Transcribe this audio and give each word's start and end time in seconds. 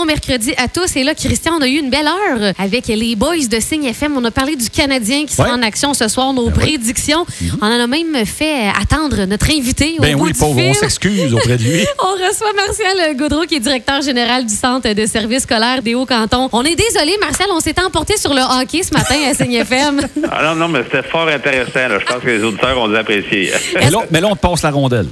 bon 0.00 0.06
mercredi 0.06 0.54
à 0.56 0.66
tous. 0.66 0.96
Et 0.96 1.04
là, 1.04 1.14
Christian, 1.14 1.52
on 1.58 1.62
a 1.62 1.66
eu 1.66 1.78
une 1.78 1.90
belle 1.90 2.06
heure 2.06 2.52
avec 2.58 2.86
les 2.86 3.16
boys 3.16 3.36
de 3.50 3.60
Signe 3.60 3.84
FM. 3.84 4.16
On 4.16 4.24
a 4.24 4.30
parlé 4.30 4.56
du 4.56 4.70
Canadien 4.70 5.26
qui 5.26 5.34
sera 5.34 5.48
Ouais. 5.48 5.54
en 5.54 5.62
action 5.62 5.92
ce 5.94 6.08
soir, 6.08 6.32
nos 6.32 6.48
Ben 6.48 6.52
oui. 6.56 6.76
prédictions. 6.78 7.26
On 7.60 7.66
en 7.66 7.80
a 7.80 7.86
même 7.86 8.24
fait 8.24 8.68
attendre 8.80 9.24
notre 9.26 9.50
invité 9.50 9.96
au 9.98 10.02
Ben 10.02 10.16
bout 10.16 10.24
oui, 10.26 10.32
du 10.32 10.38
pauvre, 10.38 10.58
fil. 10.58 10.70
on 10.70 10.74
s'excuse 10.74 11.34
auprès 11.34 11.56
de 11.58 11.64
lui. 11.64 11.86
On 12.02 12.12
reçoit 12.12 12.52
Martial 12.54 13.14
Gaudreau, 13.16 13.44
qui 13.44 13.56
est 13.56 13.60
directeur 13.60 14.00
général 14.00 14.46
du 14.46 14.54
Centre 14.54 14.90
de 14.92 15.06
services 15.06 15.42
scolaires 15.42 15.82
des 15.82 15.94
Hauts-Cantons. 15.94 16.48
On 16.52 16.64
est 16.64 16.76
désolé, 16.76 17.16
Martial, 17.20 17.48
on 17.52 17.60
s'est 17.60 17.74
emporté 17.84 18.16
sur 18.16 18.32
le 18.32 18.40
hockey 18.40 18.82
ce 18.82 18.94
matin 18.94 19.16
à 19.30 19.34
Signe 19.34 19.52
FM. 19.54 20.00
Ah 20.32 20.44
non, 20.44 20.54
non, 20.54 20.68
mais 20.68 20.80
c'était 20.84 21.06
fort 21.08 21.28
intéressant. 21.28 21.88
là. 21.88 21.98
Je 21.98 22.04
pense 22.06 22.22
que 22.22 22.28
les 22.28 22.42
auditeurs 22.42 22.78
ont 22.78 22.88
dû 22.88 22.96
apprécier. 22.96 23.52
Mais 23.74 23.90
là, 23.90 23.98
mais 24.10 24.20
là, 24.20 24.28
on 24.30 24.36
te 24.36 24.40
passe 24.40 24.62
la 24.62 24.70
rondelle. 24.70 25.08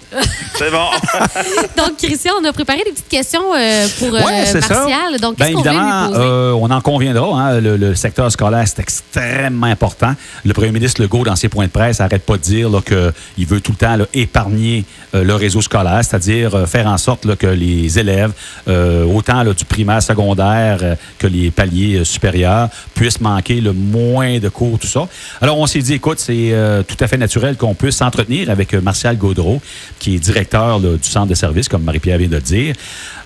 C'est 0.57 0.71
bon. 0.71 0.87
Donc, 1.77 1.97
Christian, 1.99 2.35
on 2.41 2.45
a 2.45 2.53
préparé 2.53 2.79
des 2.85 2.93
petites 2.93 3.09
questions 3.09 3.43
euh, 3.57 3.87
pour 3.99 4.15
euh, 4.15 4.21
Ouais, 4.21 4.45
c'est 4.47 4.63
ça. 4.63 4.78
Donc, 5.21 5.37
Ben, 5.39 5.47
qu'est-ce 5.47 5.57
qu'on 5.57 5.63
veut 5.63 5.71
lui 5.71 5.77
évidemment, 5.79 6.09
poser? 6.09 6.21
euh, 6.21 6.53
on 6.53 6.71
en 6.71 6.81
conviendra. 6.81 7.27
hein, 7.41 7.61
le, 7.61 7.77
le 7.77 7.95
secteur 7.95 8.31
scolaire, 8.31 8.65
c'est 8.67 8.81
extrêmement 8.81 9.67
important. 9.67 10.15
Le 10.45 10.53
premier 10.53 10.73
ministre 10.73 11.01
Legault, 11.03 11.25
dans 11.25 11.37
ses 11.37 11.49
points 11.49 11.67
de 11.67 11.71
presse, 11.71 12.01
n'arrête 12.01 12.25
pas 12.25 12.37
de 12.37 12.43
dire 12.43 12.69
qu'il 12.85 13.47
veut 13.47 13.61
tout 13.61 13.73
le 13.73 13.77
temps 13.79 13.97
là, 13.97 14.05
épargner 14.15 14.85
euh, 15.15 15.25
le 15.25 15.35
réseau 15.35 15.61
scolaire, 15.61 16.01
c'est-à-dire 16.03 16.55
euh, 16.55 16.67
faire 16.67 16.87
en 16.87 16.99
sorte 16.99 17.25
là, 17.25 17.37
que 17.37 17.47
les 17.47 17.99
élèves, 17.99 18.33
autant 18.67 19.43
là, 19.43 19.53
du 19.53 19.65
primaire, 19.65 20.03
secondaire 20.03 20.97
que 21.19 21.27
les 21.27 21.51
paliers 21.51 22.05
supérieurs, 22.05 22.69
puissent 22.95 23.21
manquer 23.21 23.61
le 23.61 23.73
moins 23.73 24.39
de 24.39 24.49
cours, 24.49 24.79
tout 24.79 24.87
ça. 24.87 25.07
Alors, 25.41 25.59
on 25.59 25.67
s'est 25.67 25.81
dit, 25.81 25.95
écoute, 25.95 26.19
c'est 26.21 26.53
tout 26.87 26.97
à 27.01 27.07
fait 27.07 27.17
naturel 27.17 27.57
qu'on 27.57 27.75
puisse 27.75 27.97
s'entretenir 27.97 28.51
avec 28.51 28.75
Martial 28.75 29.17
Gaudreau, 29.17 29.61
qui 29.99 30.15
est 30.17 30.19
directeur 30.19 30.81
du 30.81 30.99
centre 31.03 31.27
de 31.29 31.35
service, 31.35 31.69
comme 31.69 31.83
Marie-Pierre 31.83 32.19
vient 32.19 32.29
de 32.29 32.35
le 32.37 32.41
dire. 32.41 32.75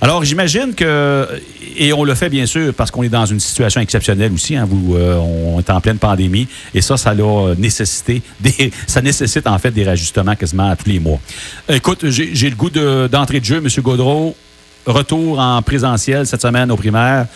Alors, 0.00 0.24
j'imagine 0.24 0.74
que, 0.74 1.28
et 1.76 1.92
on 1.92 2.04
le 2.04 2.14
fait 2.14 2.28
bien 2.28 2.46
sûr 2.46 2.74
parce 2.74 2.90
qu'on 2.90 3.02
est 3.02 3.08
dans 3.08 3.26
une 3.26 3.40
situation 3.40 3.80
exceptionnelle 3.80 4.32
aussi, 4.32 4.56
hein, 4.56 4.66
vous, 4.68 4.96
euh, 4.96 5.16
on 5.16 5.58
est 5.58 5.70
en 5.70 5.80
pleine 5.80 5.98
pandémie, 5.98 6.46
et 6.74 6.80
ça, 6.80 6.96
ça 6.96 7.10
a 7.10 7.54
nécessité, 7.56 8.22
des, 8.40 8.70
ça 8.86 9.00
nécessite 9.00 9.46
en 9.46 9.58
fait 9.58 9.70
des 9.70 9.84
rajustements 9.84 10.36
quasiment 10.36 10.74
tous 10.76 10.88
les 10.88 10.98
mois. 10.98 11.20
Écoute, 11.68 12.08
j'ai 12.08 12.50
le 12.50 12.56
goût 12.56 12.70
de- 12.70 13.08
d'entrée 13.10 13.40
de, 13.40 13.44
jeu, 13.44 13.56
M. 13.56 13.68
Gaudreau. 13.82 14.36
Retour 14.84 15.38
en 15.38 15.62
présentiel 15.62 16.26
cette 16.26 16.42
semaine 16.42 16.70
aux 16.72 16.76
primaires. 16.76 17.26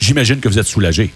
J'imagine 0.00 0.40
que 0.40 0.48
vous 0.48 0.58
êtes 0.58 0.66
soulagé. 0.66 1.12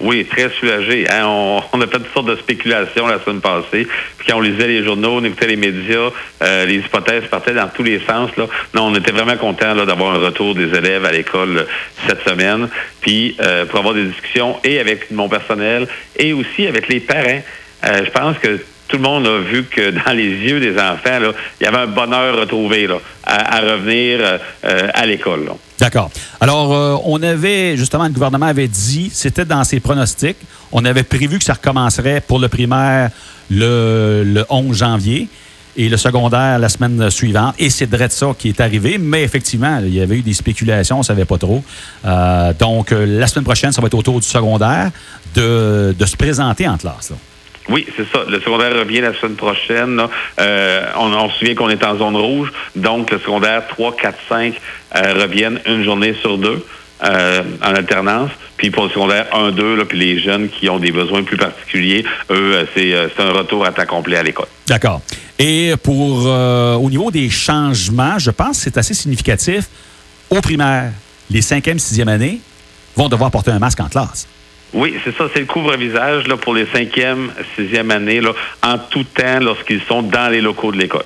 Oui, 0.00 0.24
très 0.24 0.50
soulagé. 0.50 1.06
hein. 1.10 1.24
On, 1.72 1.80
a 1.80 1.86
fait 1.86 1.98
toutes 1.98 2.12
sortes 2.12 2.26
de 2.26 2.36
spéculations 2.36 3.06
la 3.06 3.20
semaine 3.20 3.40
passée. 3.40 3.86
Puis 4.18 4.26
quand 4.28 4.36
on 4.36 4.40
lisait 4.40 4.66
les 4.66 4.84
journaux, 4.84 5.18
on 5.20 5.24
écoutait 5.24 5.46
les 5.46 5.56
médias, 5.56 6.10
euh, 6.42 6.66
les 6.66 6.76
hypothèses 6.76 7.24
partaient 7.30 7.54
dans 7.54 7.68
tous 7.68 7.82
les 7.84 8.00
sens. 8.00 8.30
Là. 8.36 8.46
Non, 8.74 8.86
on 8.86 8.94
était 8.94 9.12
vraiment 9.12 9.36
contents 9.36 9.74
là, 9.74 9.86
d'avoir 9.86 10.14
un 10.14 10.18
retour 10.18 10.54
des 10.54 10.74
élèves 10.76 11.04
à 11.04 11.12
l'école 11.12 11.58
euh, 11.58 11.64
cette 12.08 12.28
semaine. 12.28 12.68
Puis 13.00 13.36
euh, 13.40 13.64
pour 13.66 13.78
avoir 13.78 13.94
des 13.94 14.04
discussions 14.04 14.58
et 14.64 14.80
avec 14.80 15.10
mon 15.10 15.28
personnel 15.28 15.86
et 16.18 16.32
aussi 16.32 16.66
avec 16.66 16.88
les 16.88 17.00
parents. 17.00 17.42
Euh, 17.86 18.04
je 18.04 18.10
pense 18.10 18.38
que 18.38 18.60
tout 18.88 18.96
le 18.96 19.02
monde 19.02 19.26
a 19.26 19.38
vu 19.38 19.64
que 19.64 19.90
dans 20.06 20.12
les 20.12 20.28
yeux 20.28 20.60
des 20.60 20.78
enfants, 20.78 21.18
là, 21.20 21.32
il 21.60 21.64
y 21.64 21.66
avait 21.66 21.78
un 21.78 21.86
bonheur 21.86 22.36
retrouvé 22.38 22.86
là, 22.86 22.98
à, 23.24 23.56
à 23.58 23.60
revenir 23.60 24.18
euh, 24.20 24.38
euh, 24.64 24.88
à 24.92 25.06
l'école. 25.06 25.50
D'accord. 25.78 26.10
Alors, 26.40 26.72
euh, 26.72 26.96
on 27.04 27.22
avait, 27.22 27.76
justement, 27.76 28.04
le 28.04 28.10
gouvernement 28.10 28.46
avait 28.46 28.68
dit, 28.68 29.10
c'était 29.12 29.44
dans 29.44 29.64
ses 29.64 29.80
pronostics, 29.80 30.36
on 30.72 30.84
avait 30.84 31.02
prévu 31.02 31.38
que 31.38 31.44
ça 31.44 31.54
recommencerait 31.54 32.20
pour 32.20 32.38
le 32.38 32.48
primaire 32.48 33.10
le, 33.50 34.22
le 34.24 34.44
11 34.48 34.76
janvier 34.76 35.28
et 35.76 35.88
le 35.88 35.96
secondaire 35.96 36.58
la 36.58 36.68
semaine 36.68 37.10
suivante. 37.10 37.54
Et 37.58 37.70
c'est 37.70 37.86
de 37.86 38.08
ça 38.08 38.34
qui 38.38 38.48
est 38.48 38.60
arrivé. 38.60 38.98
Mais 38.98 39.22
effectivement, 39.22 39.80
il 39.82 39.94
y 39.94 40.00
avait 40.00 40.18
eu 40.18 40.22
des 40.22 40.34
spéculations, 40.34 40.96
on 40.96 41.00
ne 41.00 41.04
savait 41.04 41.24
pas 41.24 41.38
trop. 41.38 41.62
Euh, 42.04 42.52
donc, 42.58 42.92
euh, 42.92 43.06
la 43.06 43.26
semaine 43.26 43.44
prochaine, 43.44 43.72
ça 43.72 43.80
va 43.80 43.86
être 43.86 43.94
autour 43.94 44.20
du 44.20 44.26
secondaire 44.26 44.90
de, 45.34 45.94
se 46.04 46.16
présenter 46.16 46.68
en 46.68 46.76
classe. 46.76 47.12
Oui, 47.68 47.86
c'est 47.96 48.06
ça. 48.10 48.24
Le 48.28 48.40
secondaire 48.40 48.74
revient 48.78 49.00
la 49.00 49.14
semaine 49.14 49.36
prochaine. 49.36 50.02
Euh, 50.38 50.86
on, 50.96 51.30
se 51.30 51.38
souvient 51.38 51.54
qu'on 51.54 51.70
est 51.70 51.82
en 51.84 51.96
zone 51.96 52.16
rouge. 52.16 52.52
Donc, 52.76 53.10
le 53.10 53.18
secondaire 53.18 53.66
3, 53.68 53.96
4, 53.96 54.18
5 54.28 54.54
euh, 54.96 55.14
reviennent 55.14 55.60
une 55.66 55.82
journée 55.82 56.14
sur 56.20 56.36
deux 56.36 56.64
euh, 57.02 57.42
en 57.62 57.74
alternance. 57.74 58.30
Puis 58.58 58.70
pour 58.70 58.84
le 58.84 58.90
secondaire 58.90 59.26
1, 59.34 59.52
2, 59.52 59.76
là, 59.76 59.84
puis 59.86 59.98
les 59.98 60.20
jeunes 60.20 60.48
qui 60.48 60.68
ont 60.68 60.78
des 60.78 60.92
besoins 60.92 61.22
plus 61.22 61.38
particuliers, 61.38 62.04
eux, 62.30 62.66
euh, 62.76 63.06
c'est 63.16 63.22
un 63.22 63.32
retour 63.32 63.64
à 63.64 63.72
temps 63.72 63.86
complet 63.86 64.18
à 64.18 64.22
l'école. 64.22 64.46
D'accord. 64.66 65.00
Et 65.38 65.72
pour 65.82 66.26
au 66.26 66.90
niveau 66.90 67.10
des 67.10 67.28
changements, 67.28 68.18
je 68.18 68.30
pense 68.30 68.58
que 68.58 68.64
c'est 68.64 68.78
assez 68.78 68.94
significatif. 68.94 69.64
Au 70.30 70.40
primaire, 70.40 70.92
les 71.30 71.42
cinquième, 71.42 71.78
sixième 71.78 72.08
années 72.08 72.40
vont 72.94 73.08
devoir 73.08 73.30
porter 73.30 73.50
un 73.50 73.58
masque 73.58 73.80
en 73.80 73.88
classe. 73.88 74.28
Oui, 74.74 74.94
c'est 75.04 75.16
ça. 75.16 75.24
C'est 75.32 75.40
le 75.40 75.46
couvre-visage 75.46 76.26
là, 76.26 76.36
pour 76.36 76.54
les 76.54 76.66
cinquième, 76.66 77.30
sixième 77.56 77.90
années, 77.90 78.20
là, 78.20 78.32
en 78.62 78.78
tout 78.78 79.04
temps 79.04 79.40
lorsqu'ils 79.40 79.82
sont 79.82 80.02
dans 80.02 80.30
les 80.30 80.40
locaux 80.40 80.72
de 80.72 80.78
l'école. 80.78 81.04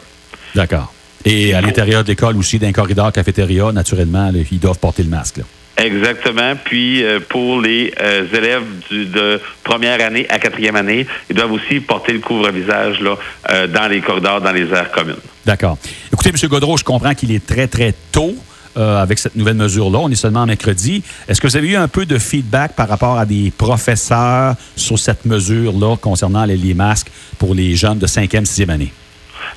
D'accord. 0.54 0.92
Et 1.24 1.54
à 1.54 1.60
l'intérieur 1.60 2.02
de 2.02 2.08
l'école 2.08 2.36
aussi, 2.36 2.58
d'un 2.58 2.72
corridor 2.72 3.12
cafétéria, 3.12 3.70
naturellement, 3.72 4.30
là, 4.30 4.40
ils 4.50 4.58
doivent 4.58 4.78
porter 4.78 5.02
le 5.02 5.10
masque. 5.10 5.38
là. 5.38 5.44
Exactement. 5.78 6.54
Puis 6.62 7.04
euh, 7.04 7.20
pour 7.20 7.60
les 7.60 7.94
euh, 8.00 8.26
élèves 8.34 8.64
du, 8.90 9.06
de 9.06 9.40
première 9.62 10.04
année 10.04 10.26
à 10.28 10.38
quatrième 10.38 10.74
année, 10.74 11.06
ils 11.30 11.36
doivent 11.36 11.52
aussi 11.52 11.80
porter 11.80 12.12
le 12.12 12.18
couvre-visage 12.18 13.00
là, 13.00 13.16
euh, 13.50 13.66
dans 13.68 13.86
les 13.86 14.00
corridors, 14.00 14.40
dans 14.40 14.50
les 14.50 14.68
aires 14.72 14.90
communes. 14.90 15.14
D'accord. 15.46 15.78
Écoutez, 16.12 16.30
M. 16.30 16.48
Godreau, 16.48 16.76
je 16.76 16.84
comprends 16.84 17.14
qu'il 17.14 17.30
est 17.32 17.46
très, 17.46 17.68
très 17.68 17.94
tôt 18.10 18.34
euh, 18.78 19.02
avec 19.02 19.18
cette 19.18 19.34
nouvelle 19.34 19.56
mesure-là. 19.56 19.98
On 19.98 20.10
est 20.10 20.14
seulement 20.14 20.46
mercredi. 20.46 21.02
Est-ce 21.28 21.40
que 21.40 21.46
vous 21.46 21.56
avez 21.56 21.68
eu 21.68 21.76
un 21.76 21.88
peu 21.88 22.06
de 22.06 22.18
feedback 22.18 22.74
par 22.76 22.88
rapport 22.88 23.18
à 23.18 23.26
des 23.26 23.52
professeurs 23.56 24.54
sur 24.76 24.98
cette 24.98 25.24
mesure-là 25.24 25.96
concernant 25.96 26.44
les, 26.44 26.74
masques 26.74 27.10
pour 27.38 27.54
les 27.54 27.74
jeunes 27.74 27.98
de 27.98 28.06
cinquième, 28.06 28.46
sixième 28.46 28.70
année? 28.70 28.92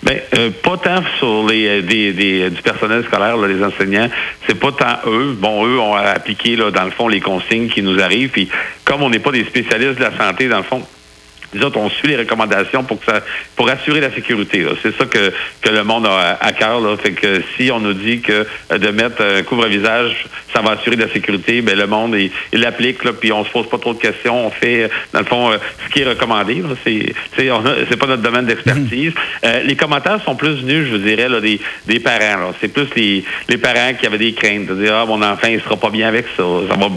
Ben, 0.01 0.19
euh, 0.37 0.49
pas 0.63 0.77
tant 0.77 1.03
sur 1.19 1.45
les 1.47 1.67
euh, 1.67 2.49
du 2.49 2.61
personnel 2.63 3.03
scolaire, 3.05 3.37
les 3.37 3.63
enseignants. 3.63 4.09
C'est 4.47 4.59
pas 4.59 4.71
tant 4.71 5.09
eux. 5.09 5.37
Bon, 5.39 5.67
eux 5.67 5.79
ont 5.79 5.93
appliqué 5.93 6.55
là, 6.55 6.71
dans 6.71 6.85
le 6.85 6.91
fond 6.91 7.07
les 7.07 7.19
consignes 7.19 7.69
qui 7.69 7.83
nous 7.83 7.99
arrivent. 7.99 8.29
Puis 8.29 8.49
comme 8.83 9.03
on 9.03 9.09
n'est 9.09 9.19
pas 9.19 9.31
des 9.31 9.45
spécialistes 9.45 9.99
de 9.99 10.03
la 10.03 10.17
santé, 10.17 10.47
dans 10.47 10.57
le 10.57 10.63
fond. 10.63 10.81
Nous 11.53 11.61
autres, 11.63 11.77
on 11.77 11.89
suit 11.89 12.07
les 12.09 12.15
recommandations 12.17 12.83
pour 12.83 12.99
que 12.99 13.05
ça, 13.05 13.21
pour 13.55 13.69
assurer 13.69 13.99
la 14.01 14.11
sécurité. 14.13 14.65
C'est 14.81 14.95
ça 14.97 15.05
que, 15.05 15.31
que 15.61 15.69
le 15.69 15.83
monde 15.83 16.05
a 16.07 16.37
à, 16.39 16.51
cœur. 16.53 16.79
Là. 16.79 16.95
Fait 16.97 17.11
que 17.11 17.41
si 17.57 17.71
on 17.71 17.79
nous 17.79 17.93
dit 17.93 18.21
que 18.21 18.45
euh, 18.71 18.77
de 18.77 18.87
mettre 18.89 19.21
un 19.21 19.43
couvre-visage, 19.43 20.25
ça 20.53 20.61
va 20.61 20.71
assurer 20.71 20.95
la 20.95 21.09
sécurité, 21.09 21.61
ben 21.61 21.77
le 21.77 21.87
monde 21.87 22.15
il 22.15 22.31
l'applique. 22.59 22.99
Puis 23.19 23.31
on 23.31 23.43
se 23.45 23.49
pose 23.49 23.67
pas 23.69 23.77
trop 23.77 23.93
de 23.93 23.99
questions. 23.99 24.47
On 24.47 24.51
fait, 24.51 24.83
euh, 24.83 24.87
dans 25.13 25.19
le 25.19 25.25
fond, 25.25 25.51
euh, 25.51 25.57
ce 25.87 25.93
qui 25.93 26.01
est 26.01 26.05
recommandé. 26.07 26.63
C'est, 26.85 27.13
c'est, 27.37 27.51
on 27.51 27.65
a- 27.65 27.75
c'est 27.89 27.97
pas 27.97 28.07
notre 28.07 28.21
domaine 28.23 28.45
d'expertise. 28.45 29.13
Euh, 29.45 29.61
les 29.63 29.75
commentaires 29.75 30.19
sont 30.23 30.35
plus 30.35 30.61
venus, 30.61 30.87
je 30.87 30.91
vous 30.91 30.97
dirais, 31.03 31.27
là, 31.29 31.39
des, 31.41 31.59
des 31.87 31.99
parents. 31.99 32.53
C'est 32.61 32.67
plus 32.71 32.87
les, 32.95 33.23
les 33.49 33.57
parents 33.57 33.93
qui 33.99 34.05
avaient 34.05 34.17
des 34.17 34.33
craintes 34.33 34.67
de 34.67 34.75
dire 34.75 34.93
ah 34.95 35.05
mon 35.05 35.21
enfant 35.21 35.47
il 35.49 35.59
sera 35.61 35.75
pas 35.77 35.89
bien 35.89 36.07
avec 36.07 36.25
ça. 36.37 36.43
Ça 36.69 36.75
va 36.75 36.87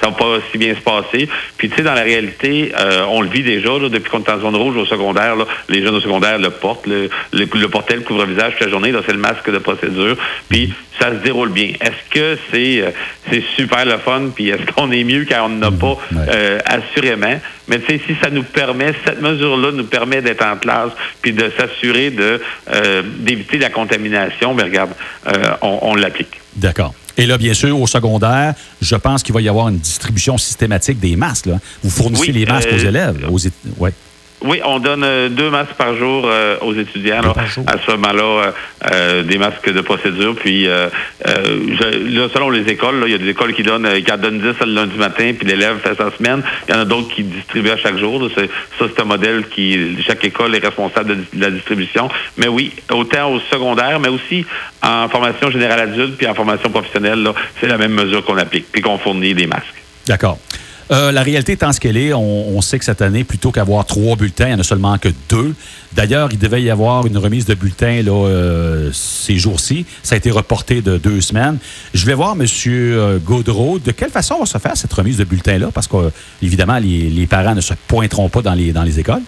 ça 0.00 0.08
va 0.10 0.16
pas 0.16 0.38
si 0.50 0.58
bien 0.58 0.74
se 0.74 0.80
passer. 0.80 1.28
Puis, 1.56 1.68
tu 1.68 1.76
sais, 1.76 1.82
dans 1.82 1.94
la 1.94 2.02
réalité, 2.02 2.72
euh, 2.78 3.04
on 3.08 3.20
le 3.22 3.28
vit 3.28 3.42
déjà, 3.42 3.70
là, 3.70 3.88
depuis 3.88 4.10
qu'on 4.10 4.22
est 4.22 4.30
en 4.30 4.40
zone 4.40 4.56
rouge 4.56 4.76
au 4.76 4.86
secondaire, 4.86 5.36
là, 5.36 5.44
les 5.68 5.82
jeunes 5.82 5.94
au 5.94 6.00
secondaire 6.00 6.38
le 6.38 6.50
portent, 6.50 6.86
le, 6.86 7.10
le, 7.32 7.48
le 7.52 7.68
portaient, 7.68 7.96
le 7.96 8.02
couvre-visage 8.02 8.52
toute 8.52 8.66
la 8.66 8.70
journée, 8.70 8.92
là, 8.92 9.00
c'est 9.06 9.12
le 9.12 9.18
masque 9.18 9.50
de 9.50 9.58
procédure. 9.58 10.16
Puis, 10.48 10.72
ça 11.00 11.10
se 11.10 11.16
déroule 11.16 11.50
bien. 11.50 11.72
Est-ce 11.80 12.10
que 12.10 12.38
c'est 12.50 12.80
euh, 12.82 12.90
c'est 13.30 13.44
super 13.56 13.84
le 13.84 13.98
fun? 13.98 14.30
Puis, 14.34 14.48
est-ce 14.48 14.72
qu'on 14.72 14.90
est 14.90 15.04
mieux 15.04 15.24
quand 15.28 15.46
on 15.46 15.48
n'en 15.50 15.68
a 15.68 15.70
pas? 15.70 15.96
Ouais. 16.12 16.18
Euh, 16.34 16.58
assurément? 16.64 17.40
Mais, 17.68 17.78
tu 17.80 17.86
sais, 17.86 18.00
si 18.06 18.16
ça 18.22 18.30
nous 18.30 18.42
permet, 18.42 18.92
cette 19.04 19.20
mesure-là 19.20 19.72
nous 19.72 19.84
permet 19.84 20.22
d'être 20.22 20.44
en 20.44 20.56
classe, 20.56 20.92
puis 21.22 21.32
de 21.32 21.50
s'assurer 21.56 22.10
de 22.10 22.40
euh, 22.72 23.02
d'éviter 23.04 23.58
la 23.58 23.70
contamination, 23.70 24.54
mais 24.54 24.64
regarde, 24.64 24.90
euh, 25.28 25.32
on, 25.62 25.78
on 25.82 25.94
l'applique. 25.94 26.40
D'accord. 26.58 26.94
Et 27.16 27.26
là, 27.26 27.36
bien 27.38 27.54
sûr, 27.54 27.80
au 27.80 27.86
secondaire, 27.86 28.54
je 28.80 28.94
pense 28.94 29.22
qu'il 29.22 29.34
va 29.34 29.40
y 29.40 29.48
avoir 29.48 29.68
une 29.68 29.78
distribution 29.78 30.38
systématique 30.38 31.00
des 31.00 31.16
masques. 31.16 31.46
là. 31.46 31.58
Vous 31.82 31.90
fournissez 31.90 32.28
Oui, 32.28 32.32
les 32.32 32.46
masques 32.46 32.68
euh, 32.72 32.76
aux 32.76 32.84
élèves. 32.86 33.20
là, 33.20 33.28
Aux 33.30 33.38
ouais. 33.82 33.92
Oui, 34.40 34.60
on 34.64 34.78
donne 34.78 35.02
euh, 35.02 35.28
deux 35.28 35.50
masques 35.50 35.74
par 35.76 35.96
jour 35.96 36.22
euh, 36.26 36.56
aux 36.60 36.72
étudiants. 36.72 37.22
Là. 37.22 37.32
À 37.66 37.72
ce 37.84 37.90
moment-là, 37.90 38.22
euh, 38.22 38.50
euh, 38.92 39.22
des 39.24 39.36
masques 39.36 39.68
de 39.72 39.80
procédure. 39.80 40.36
Puis, 40.36 40.68
euh, 40.68 40.88
euh, 41.26 41.58
je- 41.80 42.16
là, 42.18 42.28
selon 42.32 42.48
les 42.50 42.62
écoles, 42.70 43.02
il 43.06 43.12
y 43.12 43.14
a 43.14 43.18
des 43.18 43.30
écoles 43.30 43.52
qui 43.52 43.64
donnent, 43.64 43.88
qui 44.02 44.12
en 44.12 44.16
donnent 44.16 44.38
10 44.38 44.54
le 44.64 44.74
lundi 44.74 44.96
matin, 44.96 45.32
puis 45.36 45.48
l'élève 45.48 45.78
fait 45.80 45.96
sa 45.96 46.16
semaine. 46.16 46.42
Il 46.68 46.74
y 46.74 46.78
en 46.78 46.80
a 46.82 46.84
d'autres 46.84 47.08
qui 47.12 47.24
distribuent 47.24 47.70
à 47.70 47.76
chaque 47.76 47.98
jour. 47.98 48.22
là. 48.22 48.28
C'est- 48.36 48.48
Ça, 48.78 48.84
c'est 48.94 49.00
un 49.02 49.06
modèle 49.06 49.44
qui, 49.48 49.96
chaque 50.06 50.24
école 50.24 50.54
est 50.54 50.64
responsable 50.64 51.08
de, 51.08 51.14
de 51.32 51.40
la 51.44 51.50
distribution. 51.50 52.08
Mais 52.36 52.46
oui, 52.46 52.72
autant 52.92 53.32
au 53.32 53.40
secondaire, 53.50 53.98
mais 53.98 54.08
aussi 54.08 54.46
en 54.82 55.08
formation 55.08 55.50
générale 55.50 55.80
adulte, 55.80 56.16
puis 56.16 56.28
en 56.28 56.34
formation 56.34 56.70
professionnelle, 56.70 57.22
là, 57.24 57.34
c'est 57.60 57.66
la 57.66 57.76
même 57.76 57.92
mesure 57.92 58.24
qu'on 58.24 58.36
applique, 58.38 58.66
puis 58.70 58.82
qu'on 58.82 58.98
fournit 58.98 59.34
des 59.34 59.48
masques. 59.48 59.82
D'accord. 60.06 60.38
Euh, 60.90 61.12
la 61.12 61.22
réalité 61.22 61.52
étant 61.52 61.72
ce 61.72 61.80
qu'elle 61.80 61.96
est, 61.96 62.14
on, 62.14 62.60
sait 62.62 62.78
que 62.78 62.84
cette 62.84 63.02
année, 63.02 63.24
plutôt 63.24 63.52
qu'avoir 63.52 63.84
trois 63.84 64.16
bulletins, 64.16 64.46
il 64.46 64.50
n'y 64.50 64.54
en 64.54 64.60
a 64.60 64.64
seulement 64.64 64.96
que 64.98 65.08
deux. 65.28 65.54
D'ailleurs, 65.92 66.28
il 66.32 66.38
devait 66.38 66.62
y 66.62 66.70
avoir 66.70 67.06
une 67.06 67.18
remise 67.18 67.44
de 67.44 67.54
bulletins 67.54 68.02
là, 68.02 68.12
euh, 68.12 68.90
ces 68.92 69.36
jours-ci. 69.36 69.84
Ça 70.02 70.14
a 70.14 70.18
été 70.18 70.30
reporté 70.30 70.80
de 70.80 70.96
deux 70.96 71.20
semaines. 71.20 71.58
Je 71.92 72.06
vais 72.06 72.14
voir 72.14 72.36
M. 72.38 72.46
Gaudreau. 73.24 73.78
De 73.78 73.90
quelle 73.90 74.10
façon 74.10 74.38
va 74.38 74.46
se 74.46 74.58
faire 74.58 74.76
cette 74.76 74.92
remise 74.92 75.18
de 75.18 75.24
bulletins-là? 75.24 75.68
Parce 75.72 75.86
que, 75.86 76.10
évidemment, 76.42 76.78
les, 76.78 77.26
parents 77.26 77.54
ne 77.54 77.60
se 77.60 77.74
pointeront 77.86 78.28
pas 78.28 78.40
dans 78.40 78.54
les, 78.54 78.72
dans 78.72 78.82
les 78.82 78.98
écoles. 78.98 79.22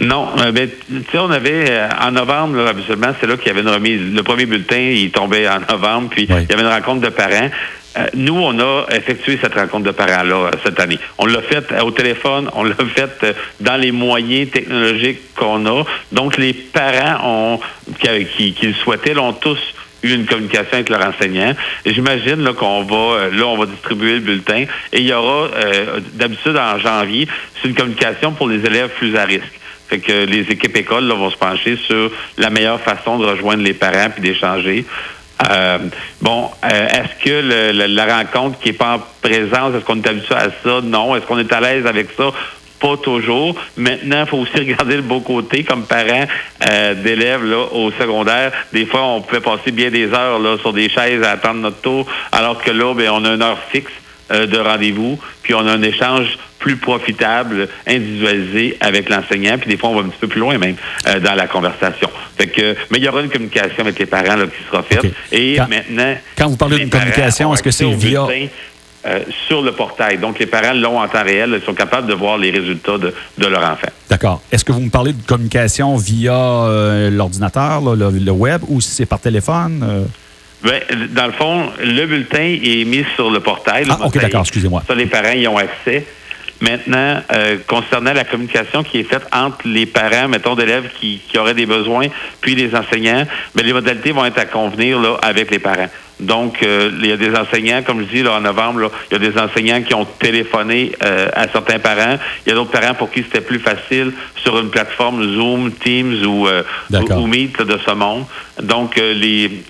Non, 0.00 0.28
mais 0.36 0.52
ben, 0.52 0.68
tu 0.88 1.02
sais, 1.10 1.18
on 1.18 1.30
avait 1.30 1.80
en 2.00 2.12
novembre, 2.12 2.66
absolument, 2.68 3.12
c'est 3.20 3.26
là 3.26 3.36
qu'il 3.36 3.48
y 3.48 3.50
avait 3.50 3.62
une 3.62 3.68
remise. 3.68 4.00
Le 4.14 4.22
premier 4.22 4.46
bulletin, 4.46 4.78
il 4.78 5.10
tombait 5.10 5.48
en 5.48 5.58
novembre, 5.68 6.10
puis 6.10 6.22
il 6.22 6.30
y 6.30 6.52
avait 6.52 6.62
une 6.62 6.68
rencontre 6.68 7.00
de 7.00 7.08
parents. 7.08 7.50
Euh, 7.98 8.06
nous, 8.14 8.34
on 8.34 8.58
a 8.60 8.86
effectué 8.90 9.38
cette 9.40 9.54
rencontre 9.54 9.84
de 9.84 9.90
parents-là 9.90 10.36
euh, 10.36 10.50
cette 10.64 10.78
année. 10.78 10.98
On 11.18 11.26
l'a 11.26 11.42
fait 11.42 11.72
euh, 11.72 11.80
au 11.80 11.90
téléphone, 11.90 12.48
on 12.54 12.64
l'a 12.64 12.74
fait 12.96 13.36
dans 13.60 13.76
les 13.76 13.92
moyens 13.92 14.50
technologiques 14.50 15.34
qu'on 15.34 15.66
a. 15.66 15.84
Donc, 16.12 16.36
les 16.36 16.52
parents 16.52 17.56
ont, 17.56 17.60
qui, 18.36 18.52
qui, 18.52 18.66
le 18.66 18.74
souhaitaient 18.74 19.14
l'ont 19.14 19.32
tous 19.32 19.58
eu 20.04 20.14
une 20.14 20.26
communication 20.26 20.74
avec 20.74 20.90
leur 20.90 21.04
enseignant. 21.04 21.54
J'imagine 21.84 22.52
qu'on 22.52 22.84
va 22.84 23.30
là, 23.32 23.46
on 23.46 23.56
va 23.56 23.66
distribuer 23.66 24.14
le 24.14 24.20
bulletin. 24.20 24.64
Et 24.92 25.00
il 25.00 25.06
y 25.06 25.12
aura 25.12 25.48
d'habitude 26.12 26.56
en 26.56 26.78
janvier, 26.78 27.26
c'est 27.60 27.68
une 27.68 27.74
communication 27.74 28.30
pour 28.30 28.48
les 28.48 28.64
élèves 28.64 28.90
plus 28.90 29.16
à 29.16 29.24
risque. 29.24 29.58
Fait 29.88 29.98
que 29.98 30.26
les 30.26 30.42
équipes 30.52 30.76
écoles 30.76 31.10
vont 31.10 31.30
se 31.30 31.36
pencher 31.36 31.76
sur 31.76 32.12
la 32.36 32.50
meilleure 32.50 32.80
façon 32.80 33.18
de 33.18 33.26
rejoindre 33.26 33.64
les 33.64 33.72
parents 33.72 34.10
puis 34.10 34.22
d'échanger. 34.22 34.84
Euh, 35.50 35.78
bon, 36.20 36.50
euh, 36.64 36.88
est-ce 36.88 37.24
que 37.24 37.86
la 37.86 38.16
rencontre 38.16 38.58
qui 38.58 38.68
n'est 38.68 38.74
pas 38.74 38.96
en 38.96 39.02
présence, 39.22 39.74
est-ce 39.74 39.84
qu'on 39.84 39.96
est 39.96 40.08
habitué 40.08 40.34
à 40.34 40.48
ça? 40.62 40.80
Non. 40.82 41.14
Est-ce 41.14 41.26
qu'on 41.26 41.38
est 41.38 41.52
à 41.52 41.60
l'aise 41.60 41.86
avec 41.86 42.08
ça? 42.16 42.30
Pas 42.80 42.96
toujours. 42.96 43.56
Maintenant, 43.76 44.20
il 44.24 44.28
faut 44.28 44.38
aussi 44.38 44.52
regarder 44.58 44.96
le 44.96 45.02
beau 45.02 45.20
côté. 45.20 45.64
Comme 45.64 45.84
parent 45.84 46.26
euh, 46.68 46.94
d'élèves 46.94 47.44
là, 47.44 47.64
au 47.72 47.90
secondaire, 47.92 48.52
des 48.72 48.86
fois, 48.86 49.02
on 49.02 49.20
peut 49.20 49.40
passer 49.40 49.70
bien 49.70 49.90
des 49.90 50.12
heures 50.12 50.38
là, 50.38 50.58
sur 50.58 50.72
des 50.72 50.88
chaises 50.88 51.22
à 51.22 51.32
attendre 51.32 51.60
notre 51.60 51.80
tour, 51.80 52.06
alors 52.32 52.62
que 52.62 52.70
là, 52.70 52.94
bien, 52.94 53.12
on 53.12 53.24
a 53.24 53.34
une 53.34 53.42
heure 53.42 53.58
fixe 53.70 53.92
de 54.30 54.58
rendez-vous, 54.58 55.18
puis 55.42 55.54
on 55.54 55.66
a 55.66 55.72
un 55.72 55.82
échange 55.82 56.38
plus 56.58 56.76
profitable, 56.76 57.68
individualisé 57.86 58.76
avec 58.80 59.08
l'enseignant, 59.08 59.58
puis 59.58 59.70
des 59.70 59.76
fois 59.76 59.90
on 59.90 59.94
va 59.96 60.00
un 60.00 60.08
petit 60.08 60.18
peu 60.20 60.28
plus 60.28 60.40
loin 60.40 60.58
même 60.58 60.76
euh, 61.06 61.20
dans 61.20 61.34
la 61.34 61.46
conversation. 61.46 62.10
Fait 62.36 62.48
que, 62.48 62.74
mais 62.90 62.98
il 62.98 63.04
y 63.04 63.08
aura 63.08 63.22
une 63.22 63.30
communication 63.30 63.80
avec 63.80 63.98
les 63.98 64.06
parents 64.06 64.36
là, 64.36 64.46
qui 64.46 64.64
sera 64.70 64.82
faite. 64.82 65.12
Et 65.32 65.58
maintenant, 65.58 66.16
quand 66.36 66.48
vous 66.48 66.56
parlez 66.56 66.78
d'une 66.78 66.90
communication, 66.90 67.52
est-ce 67.54 67.62
que 67.62 67.70
c'est 67.70 67.90
via 67.90 68.26
euh, 69.06 69.20
sur 69.46 69.62
le 69.62 69.70
portail. 69.70 70.18
Donc, 70.18 70.40
les 70.40 70.46
parents 70.46 70.74
l'ont 70.74 70.98
en 70.98 71.06
temps 71.06 71.22
réel, 71.22 71.56
ils 71.60 71.64
sont 71.64 71.72
capables 71.72 72.08
de 72.08 72.14
voir 72.14 72.36
les 72.36 72.50
résultats 72.50 72.98
de, 72.98 73.14
leur 73.38 73.62
enfant. 73.62 73.88
D'accord. 74.10 74.42
Est-ce 74.50 74.64
que 74.64 74.72
vous 74.72 74.80
me 74.80 74.90
parlez 74.90 75.12
de 75.12 75.22
communication 75.24 75.96
via 75.96 76.34
euh, 76.34 77.08
l'ordinateur, 77.08 77.80
le, 77.94 78.30
web, 78.32 78.62
ou 78.66 78.80
si 78.80 78.90
c'est 78.90 79.06
par 79.06 79.20
téléphone? 79.20 80.08
Bien, 80.62 80.80
dans 81.10 81.26
le 81.26 81.32
fond, 81.32 81.70
le 81.82 82.06
bulletin 82.06 82.58
est 82.62 82.84
mis 82.84 83.04
sur 83.14 83.30
le 83.30 83.40
portail. 83.40 83.86
ah, 83.88 83.98
OK, 84.04 84.18
d'accord, 84.18 84.40
excusez-moi. 84.40 84.82
Ça, 84.86 84.94
les 84.94 85.06
parents 85.06 85.32
y 85.32 85.46
ont 85.46 85.56
accès. 85.56 86.04
Maintenant, 86.60 87.20
euh, 87.32 87.58
concernant 87.68 88.12
la 88.12 88.24
communication 88.24 88.82
qui 88.82 88.98
est 88.98 89.04
faite 89.04 89.22
entre 89.32 89.58
les 89.64 89.86
parents, 89.86 90.26
mettons, 90.26 90.56
d'élèves 90.56 90.90
qui, 90.98 91.20
qui, 91.28 91.38
auraient 91.38 91.54
des 91.54 91.66
besoins, 91.66 92.06
puis 92.40 92.56
les 92.56 92.74
enseignants, 92.74 93.24
bien, 93.54 93.64
les 93.64 93.72
modalités 93.72 94.10
vont 94.10 94.24
être 94.24 94.38
à 94.38 94.44
convenir 94.44 94.98
là, 94.98 95.18
avec 95.22 95.52
les 95.52 95.60
parents. 95.60 95.88
Donc, 96.18 96.60
euh, 96.64 96.90
il 97.00 97.06
y 97.06 97.12
a 97.12 97.16
des 97.16 97.32
enseignants, 97.36 97.82
comme 97.84 98.00
je 98.00 98.06
dis, 98.06 98.22
là, 98.24 98.32
en 98.32 98.40
novembre, 98.40 98.80
là, 98.80 98.88
il 99.08 99.22
y 99.22 99.24
a 99.24 99.30
des 99.30 99.38
enseignants 99.38 99.82
qui 99.82 99.94
ont 99.94 100.04
téléphoné 100.04 100.90
euh, 101.04 101.28
à 101.32 101.46
certains 101.46 101.78
parents. 101.78 102.18
Il 102.44 102.48
y 102.48 102.52
a 102.52 102.56
d'autres 102.56 102.72
parents 102.72 102.94
pour 102.94 103.12
qui 103.12 103.22
c'était 103.22 103.40
plus 103.40 103.60
facile 103.60 104.12
sur 104.34 104.58
une 104.58 104.70
plateforme 104.70 105.22
Zoom, 105.36 105.70
Teams 105.70 106.24
ou, 106.26 106.48
ou, 106.48 107.26
Meet 107.28 107.62
de 107.62 107.78
ce 107.86 107.92
monde. 107.92 108.24
Donc, 108.60 108.96
les, 108.96 109.62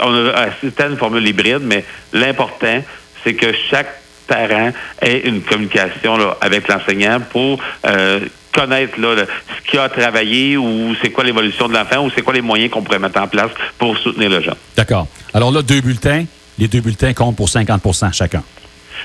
on 0.00 0.26
a 0.28 0.32
assisté 0.32 0.82
à 0.82 0.86
une 0.86 0.96
formule 0.96 1.26
hybride, 1.26 1.62
mais 1.62 1.84
l'important, 2.12 2.82
c'est 3.22 3.34
que 3.34 3.52
chaque 3.70 4.00
parent 4.26 4.72
ait 5.02 5.20
une 5.24 5.42
communication 5.42 6.16
avec 6.40 6.68
l'enseignant 6.68 7.20
pour 7.20 7.60
euh, 7.86 8.20
connaître 8.52 8.94
ce 8.96 9.70
qu'il 9.70 9.78
a 9.78 9.88
travaillé 9.88 10.56
ou 10.56 10.94
c'est 11.02 11.10
quoi 11.10 11.24
l'évolution 11.24 11.68
de 11.68 11.74
l'enfant 11.74 12.04
ou 12.04 12.10
c'est 12.14 12.22
quoi 12.22 12.32
les 12.32 12.40
moyens 12.40 12.70
qu'on 12.70 12.82
pourrait 12.82 12.98
mettre 12.98 13.20
en 13.20 13.26
place 13.26 13.50
pour 13.78 13.98
soutenir 13.98 14.30
le 14.30 14.40
jeune. 14.40 14.54
D'accord. 14.76 15.06
Alors 15.32 15.50
là, 15.50 15.62
deux 15.62 15.80
bulletins. 15.80 16.24
Les 16.58 16.68
deux 16.68 16.80
bulletins 16.80 17.12
comptent 17.12 17.36
pour 17.36 17.48
50% 17.48 18.12
chacun. 18.12 18.42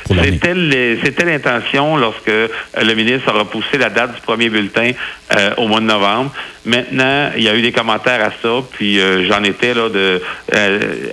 C'était 0.08 1.26
l'intention 1.26 1.98
lorsque 1.98 2.30
euh, 2.30 2.48
le 2.82 2.94
ministre 2.94 3.30
a 3.30 3.40
repoussé 3.40 3.78
la 3.78 3.90
date 3.90 4.16
du 4.16 4.22
premier 4.22 4.50
bulletin 4.50 4.92
euh, 5.36 5.54
au 5.58 5.68
mois 5.68 5.80
de 5.80 5.86
novembre. 5.86 6.32
Maintenant, 6.66 7.32
il 7.36 7.44
y 7.44 7.50
a 7.50 7.56
eu 7.56 7.62
des 7.62 7.72
commentaires 7.72 8.24
à 8.24 8.32
ça, 8.42 8.64
puis 8.72 9.00
euh, 9.00 9.28
j'en 9.28 9.44
étais 9.44 9.74
là 9.74 9.90
de 9.90 10.22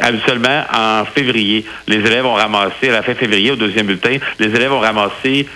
habituellement 0.00 0.65
en 0.73 1.05
février, 1.05 1.65
les 1.87 1.97
élèves 1.97 2.27
ont 2.27 2.35
ramassé 2.35 2.88
à 2.88 2.93
la 2.93 3.03
fin 3.03 3.15
février 3.15 3.50
au 3.50 3.56
deuxième 3.56 3.87
bulletin, 3.87 4.17
les 4.38 4.47
élèves 4.47 4.73
ont 4.73 4.81
ramassé 4.81 5.47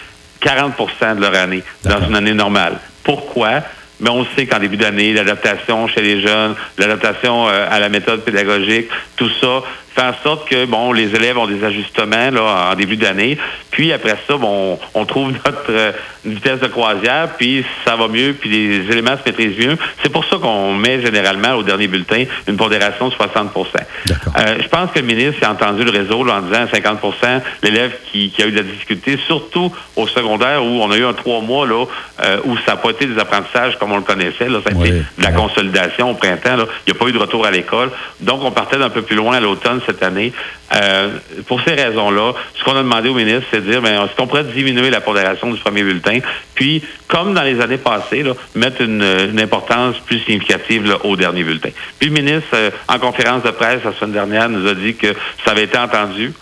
40% 0.42 1.16
de 1.16 1.20
leur 1.20 1.34
année 1.34 1.62
dans 1.84 2.06
une 2.06 2.16
année 2.16 2.34
normale. 2.34 2.78
Pourquoi? 3.04 3.62
Mais 4.00 4.10
on 4.10 4.24
sait 4.34 4.46
qu'en 4.46 4.58
début 4.58 4.78
d'année, 4.78 5.12
l'adaptation 5.12 5.86
chez 5.86 6.00
les 6.00 6.22
jeunes, 6.22 6.54
l'adaptation 6.78 7.46
à 7.46 7.78
la 7.78 7.90
méthode 7.90 8.24
pédagogique, 8.24 8.88
tout 9.16 9.28
ça 9.40 9.62
fait 10.00 10.06
en 10.06 10.22
sorte 10.22 10.48
que 10.48 10.64
bon, 10.66 10.92
les 10.92 11.14
élèves 11.14 11.38
ont 11.38 11.46
des 11.46 11.64
ajustements 11.64 12.30
là, 12.30 12.70
en 12.72 12.74
début 12.74 12.96
d'année. 12.96 13.38
Puis 13.70 13.92
après 13.92 14.16
ça, 14.26 14.36
bon, 14.36 14.78
on 14.94 15.04
trouve 15.04 15.32
notre 15.32 15.70
euh, 15.70 15.92
vitesse 16.24 16.60
de 16.60 16.66
croisière, 16.66 17.28
puis 17.38 17.64
ça 17.84 17.96
va 17.96 18.08
mieux, 18.08 18.34
puis 18.38 18.50
les 18.50 18.92
éléments 18.92 19.16
se 19.16 19.28
maîtrisent 19.28 19.58
mieux. 19.58 19.76
C'est 20.02 20.10
pour 20.10 20.24
ça 20.24 20.36
qu'on 20.36 20.74
met 20.74 21.00
généralement 21.00 21.54
au 21.54 21.62
dernier 21.62 21.86
bulletin 21.86 22.24
une 22.46 22.56
pondération 22.56 23.08
de 23.08 23.14
60% 23.14 23.18
euh, 23.56 24.56
Je 24.60 24.68
pense 24.68 24.90
que 24.90 24.98
le 24.98 25.06
ministre 25.06 25.46
a 25.46 25.52
entendu 25.52 25.84
le 25.84 25.90
réseau 25.90 26.28
en 26.28 26.40
disant 26.40 26.64
50% 26.64 27.40
l'élève 27.62 27.92
qui, 28.10 28.32
a 28.40 28.46
eu 28.46 28.52
de 28.52 28.56
la 28.56 28.62
difficulté, 28.62 29.18
surtout 29.26 29.72
au 29.96 30.06
secondaire 30.06 30.64
où 30.64 30.82
on 30.82 30.90
a 30.90 30.96
eu 30.96 31.04
un 31.04 31.12
trois 31.12 31.40
mois 31.40 31.66
là, 31.66 31.84
euh, 32.24 32.38
où 32.44 32.56
ça 32.58 32.72
n'a 32.72 32.76
pas 32.76 32.90
été 32.90 33.06
des 33.06 33.18
apprentissages 33.18 33.78
comme 33.78 33.92
on 33.92 33.96
le 33.96 34.02
connaissait. 34.02 34.48
Là, 34.48 34.60
ça 34.64 34.70
a 34.74 34.78
été 34.78 34.90
de 34.90 35.22
la 35.22 35.32
consolidation 35.32 36.10
au 36.10 36.14
printemps. 36.14 36.56
Il 36.86 36.92
n'y 36.92 36.96
a 36.96 37.00
pas 37.00 37.08
eu 37.08 37.12
de 37.12 37.18
retour 37.18 37.46
à 37.46 37.50
l'école. 37.50 37.90
Donc, 38.20 38.42
on 38.42 38.50
partait 38.50 38.78
d'un 38.78 38.90
peu 38.90 39.02
plus 39.02 39.16
loin 39.16 39.36
à 39.36 39.40
l'automne 39.40 39.80
cette 39.90 40.02
année. 40.02 40.32
Euh, 40.74 41.08
pour 41.48 41.60
ces 41.62 41.74
raisons-là, 41.74 42.32
ce 42.56 42.64
qu'on 42.64 42.76
a 42.76 42.82
demandé 42.82 43.08
au 43.08 43.14
ministre, 43.14 43.46
c'est 43.50 43.64
de 43.64 43.70
dire, 43.70 43.82
ben, 43.82 44.04
est-ce 44.04 44.14
qu'on 44.14 44.26
pourrait 44.26 44.44
diminuer 44.44 44.90
la 44.90 45.00
pondération 45.00 45.50
du 45.50 45.58
premier 45.58 45.82
bulletin, 45.82 46.20
puis, 46.54 46.82
comme 47.08 47.34
dans 47.34 47.42
les 47.42 47.60
années 47.60 47.78
passées, 47.78 48.24
mettre 48.54 48.82
une, 48.82 49.02
importance 49.40 49.96
plus 50.06 50.20
significative 50.20 50.96
au 51.02 51.16
dernier 51.16 51.42
bulletin. 51.42 51.70
Puis 51.98 52.10
le 52.10 52.14
ministre, 52.14 52.50
euh, 52.54 52.70
en 52.88 52.98
conférence 52.98 53.42
de 53.42 53.50
presse 53.50 53.82
la 53.84 53.92
semaine 53.94 54.12
dernière, 54.12 54.48
nous 54.48 54.68
a 54.68 54.74
dit 54.74 54.94
que 54.94 55.08
ça 55.44 55.52
avait 55.52 55.64
été 55.64 55.78
entendu. 55.78 56.32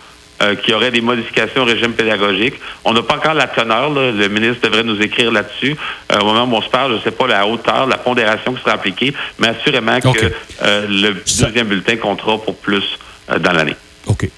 Euh, 0.40 0.54
qu'il 0.54 0.70
y 0.70 0.74
aurait 0.74 0.92
des 0.92 1.00
modifications 1.00 1.62
au 1.62 1.64
régime 1.64 1.94
pédagogique. 1.94 2.54
On 2.84 2.92
n'a 2.92 3.02
pas 3.02 3.16
encore 3.16 3.34
la 3.34 3.48
teneur. 3.48 3.90
Le 3.90 4.28
ministre 4.28 4.68
devrait 4.68 4.84
nous 4.84 5.00
écrire 5.02 5.32
là-dessus. 5.32 5.76
au 6.14 6.24
moment 6.24 6.44
où 6.44 6.58
on 6.58 6.62
se 6.62 6.68
parle, 6.68 6.92
je 6.92 6.96
ne 6.98 7.00
sais 7.00 7.10
pas 7.10 7.26
la 7.26 7.44
hauteur, 7.44 7.88
la 7.88 7.98
pondération 7.98 8.54
qui 8.54 8.60
sera 8.60 8.74
appliquée, 8.74 9.12
mais 9.40 9.48
assurément 9.48 9.98
que 9.98 10.30
le 10.62 11.14
deuxième 11.40 11.66
bulletin 11.66 11.96
comptera 11.96 12.38
pour 12.38 12.54
plus 12.54 12.84
dans 13.28 13.52
l'année. 13.52 13.76
OK. 14.06 14.28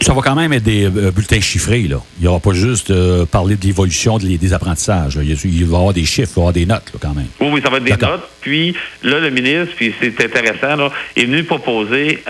Ça 0.00 0.12
va 0.12 0.20
quand 0.20 0.34
même 0.34 0.52
être 0.52 0.62
des 0.62 0.84
euh, 0.84 1.10
bulletins 1.10 1.40
chiffrés. 1.40 1.82
Là. 1.82 2.00
Il 2.18 2.22
n'y 2.22 2.28
aura 2.28 2.38
pas 2.38 2.52
juste 2.52 2.90
euh, 2.90 3.24
parler 3.24 3.56
de 3.56 3.64
l'évolution 3.64 4.18
des 4.18 4.52
apprentissages. 4.52 5.18
Il, 5.22 5.34
va 5.34 5.48
y 5.48 5.64
avoir 5.64 5.92
des 5.92 6.04
chiffres, 6.04 6.32
il 6.32 6.34
va 6.34 6.40
y 6.40 6.42
avoir 6.42 6.52
des 6.52 6.66
notes 6.66 6.92
quand 7.00 7.14
même. 7.14 7.26
Oui, 7.40 7.48
oui, 7.52 7.60
ça 7.62 7.70
va 7.70 7.78
être 7.78 7.84
des 7.84 7.96
notes. 7.96 8.28
Puis 8.40 8.76
là, 9.02 9.18
le 9.20 9.30
ministre, 9.30 9.74
puis 9.76 9.94
c'est 10.00 10.24
intéressant, 10.24 10.76
là, 10.76 10.90
est 11.16 11.24
venu 11.24 11.42
proposer 11.44 12.22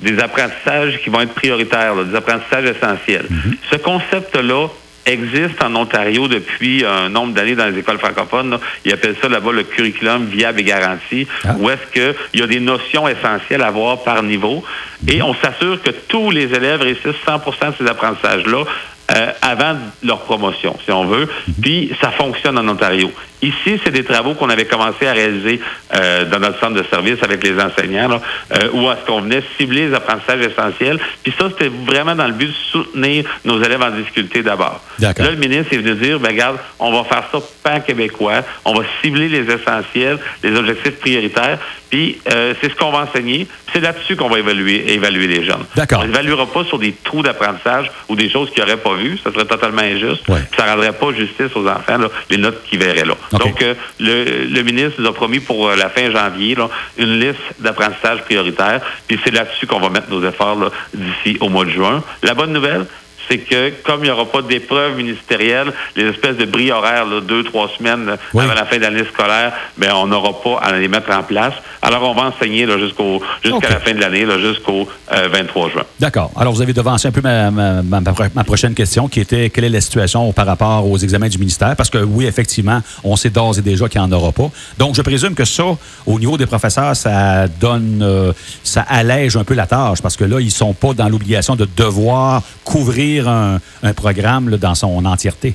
des 0.00 0.18
apprentissages 0.18 1.00
qui 1.02 1.10
vont 1.10 1.20
être 1.20 1.32
prioritaires, 1.32 1.94
des 2.04 2.14
apprentissages 2.14 2.64
essentiels. 2.76 3.26
Mm-hmm. 3.30 3.54
Ce 3.70 3.76
concept-là, 3.76 4.68
existe 5.06 5.62
en 5.62 5.74
Ontario 5.74 6.28
depuis 6.28 6.84
un 6.84 7.08
nombre 7.08 7.34
d'années 7.34 7.54
dans 7.54 7.66
les 7.66 7.78
écoles 7.78 7.98
francophones. 7.98 8.58
Ils 8.84 8.92
appellent 8.92 9.16
ça 9.20 9.28
là-bas 9.28 9.52
le 9.52 9.64
curriculum 9.64 10.26
viable 10.26 10.60
et 10.60 10.64
garanti, 10.64 11.26
ah. 11.44 11.54
où 11.58 11.70
est-ce 11.70 11.92
qu'il 11.92 12.40
y 12.40 12.42
a 12.42 12.46
des 12.46 12.60
notions 12.60 13.08
essentielles 13.08 13.62
à 13.62 13.68
avoir 13.68 14.02
par 14.02 14.22
niveau. 14.22 14.62
Et 15.08 15.22
on 15.22 15.34
s'assure 15.34 15.82
que 15.82 15.90
tous 15.90 16.30
les 16.30 16.52
élèves 16.54 16.82
réussissent 16.82 17.24
100% 17.26 17.70
de 17.70 17.74
ces 17.78 17.86
apprentissages-là 17.86 18.64
euh, 19.12 19.32
avant 19.42 19.76
leur 20.02 20.20
promotion, 20.20 20.76
si 20.84 20.92
on 20.92 21.04
veut. 21.04 21.28
Mhm. 21.48 21.54
Puis 21.60 21.92
ça 22.00 22.10
fonctionne 22.10 22.58
en 22.58 22.68
Ontario. 22.68 23.10
Ici, 23.42 23.80
c'est 23.82 23.90
des 23.90 24.04
travaux 24.04 24.34
qu'on 24.34 24.50
avait 24.50 24.66
commencé 24.66 25.06
à 25.06 25.12
réaliser 25.12 25.60
euh, 25.94 26.24
dans 26.26 26.38
notre 26.38 26.60
centre 26.60 26.74
de 26.74 26.84
service 26.88 27.22
avec 27.22 27.42
les 27.42 27.58
enseignants, 27.60 28.08
là, 28.08 28.20
euh, 28.52 28.68
où 28.72 28.90
est-ce 28.90 29.06
qu'on 29.06 29.22
venait 29.22 29.42
cibler 29.58 29.88
les 29.88 29.94
apprentissages 29.94 30.40
essentiels. 30.40 30.98
Puis 31.22 31.32
ça, 31.38 31.48
c'était 31.48 31.70
vraiment 31.86 32.14
dans 32.14 32.26
le 32.26 32.32
but 32.32 32.48
de 32.48 32.54
soutenir 32.70 33.24
nos 33.44 33.62
élèves 33.62 33.82
en 33.82 33.90
difficulté 33.90 34.42
d'abord. 34.42 34.80
Là, 35.24 35.30
le 35.30 35.36
ministre 35.36 35.72
est 35.72 35.78
venu 35.78 35.94
dire, 35.94 36.20
ben 36.20 36.30
regarde, 36.30 36.58
on 36.78 36.92
va 36.92 37.04
faire 37.04 37.24
ça 37.32 37.38
pan 37.62 37.80
québécois, 37.80 38.42
on 38.64 38.74
va 38.74 38.84
cibler 39.02 39.28
les 39.28 39.52
essentiels, 39.52 40.18
les 40.42 40.56
objectifs 40.56 40.98
prioritaires, 41.00 41.58
puis 41.90 42.18
euh, 42.32 42.54
c'est 42.60 42.70
ce 42.70 42.76
qu'on 42.76 42.92
va 42.92 43.00
enseigner. 43.00 43.46
C'est 43.72 43.80
là-dessus 43.80 44.16
qu'on 44.16 44.28
va 44.28 44.38
évaluer, 44.38 44.92
évaluer 44.92 45.26
les 45.26 45.44
jeunes. 45.44 45.64
D'accord. 45.76 46.00
On 46.02 46.06
n'évaluera 46.06 46.46
pas 46.46 46.64
sur 46.64 46.78
des 46.78 46.94
trous 47.04 47.22
d'apprentissage 47.22 47.90
ou 48.08 48.16
des 48.16 48.30
choses 48.30 48.50
qu'ils 48.50 48.62
n'auraient 48.62 48.76
pas 48.76 48.94
vues. 48.94 49.18
Ça 49.22 49.32
serait 49.32 49.44
totalement 49.44 49.82
injuste. 49.82 50.26
Ouais. 50.28 50.40
Ça 50.56 50.64
ne 50.64 50.70
rendrait 50.70 50.92
pas 50.92 51.12
justice 51.12 51.54
aux 51.54 51.66
enfants, 51.66 51.98
là, 51.98 52.08
les 52.30 52.36
notes 52.36 52.62
qu'ils 52.68 52.78
verraient 52.78 53.04
là. 53.04 53.14
Donc, 53.32 53.62
euh, 53.62 53.74
le, 53.98 54.44
le 54.44 54.62
ministre 54.62 55.00
nous 55.00 55.08
a 55.08 55.14
promis 55.14 55.40
pour 55.40 55.68
euh, 55.68 55.76
la 55.76 55.88
fin 55.88 56.10
janvier 56.10 56.54
là, 56.54 56.68
une 56.98 57.20
liste 57.20 57.38
d'apprentissage 57.60 58.22
prioritaires. 58.22 58.80
Puis 59.06 59.18
c'est 59.24 59.30
là-dessus 59.30 59.66
qu'on 59.66 59.80
va 59.80 59.88
mettre 59.88 60.10
nos 60.10 60.26
efforts 60.28 60.70
d'ici 60.92 61.38
au 61.40 61.48
mois 61.48 61.64
de 61.64 61.70
juin. 61.70 62.02
La 62.22 62.34
bonne 62.34 62.52
nouvelle, 62.52 62.86
c'est 63.30 63.38
que 63.38 63.70
comme 63.84 64.00
il 64.00 64.04
n'y 64.04 64.10
aura 64.10 64.26
pas 64.26 64.42
d'épreuve 64.42 64.96
ministérielle, 64.96 65.72
les 65.96 66.04
espèces 66.06 66.36
de 66.36 66.44
bris 66.46 66.72
horaires, 66.72 67.06
là, 67.06 67.20
deux, 67.20 67.44
trois 67.44 67.68
semaines 67.78 68.16
Oui. 68.34 68.44
avant 68.44 68.54
la 68.54 68.64
fin 68.66 68.76
de 68.76 68.82
l'année 68.82 69.04
scolaire, 69.12 69.52
ben 69.78 69.92
on 69.94 70.06
n'aura 70.06 70.32
pas 70.42 70.58
à 70.62 70.72
les 70.76 70.88
mettre 70.88 71.10
en 71.10 71.22
place. 71.22 71.54
Alors 71.82 72.02
on 72.02 72.14
va 72.14 72.28
enseigner 72.28 72.66
jusqu'au 72.78 73.22
jusqu'à 73.44 73.68
la 73.70 73.80
fin 73.80 73.92
de 73.92 74.00
l'année, 74.00 74.26
jusqu'au 74.40 74.88
euh, 75.12 75.28
23 75.32 75.70
juin. 75.70 75.82
D'accord. 75.98 76.30
Alors, 76.36 76.52
vous 76.52 76.62
avez 76.62 76.72
devancé 76.72 77.08
un 77.08 77.12
peu 77.12 77.20
ma, 77.20 77.50
ma- 77.50 77.82
ma- 77.82 78.00
ma 78.34 78.44
prochaine 78.44 78.74
question, 78.74 79.08
qui 79.08 79.20
était 79.20 79.50
quelle 79.50 79.64
est 79.64 79.68
la 79.68 79.80
situation 79.80 80.32
par 80.32 80.46
rapport 80.46 80.88
aux 80.90 80.98
examens 80.98 81.28
du 81.28 81.38
ministère? 81.38 81.74
Parce 81.76 81.90
que 81.90 81.98
oui, 81.98 82.26
effectivement, 82.26 82.80
on 83.04 83.16
sait 83.16 83.30
d'ores 83.30 83.58
et 83.58 83.62
déjà 83.62 83.88
qu'il 83.88 84.00
n'y 84.00 84.06
en 84.06 84.12
aura 84.12 84.32
pas. 84.32 84.50
Donc, 84.78 84.94
je 84.94 85.02
présume 85.02 85.34
que 85.34 85.44
ça, 85.44 85.64
au 86.06 86.18
niveau 86.18 86.36
des 86.36 86.46
professeurs, 86.46 86.96
ça 86.96 87.46
donne, 87.48 88.00
euh, 88.02 88.32
ça 88.64 88.82
allège 88.88 89.36
un 89.36 89.44
peu 89.44 89.54
la 89.54 89.66
tâche, 89.66 90.00
parce 90.02 90.16
que 90.16 90.24
là, 90.24 90.40
ils 90.40 90.46
ne 90.46 90.50
sont 90.50 90.74
pas 90.74 90.92
dans 90.94 91.08
l'obligation 91.08 91.56
de 91.56 91.68
devoir 91.76 92.42
couvrir 92.64 93.19
un, 93.28 93.60
programme 93.94 94.56
dans 94.56 94.74
son 94.74 95.04
entièreté? 95.04 95.54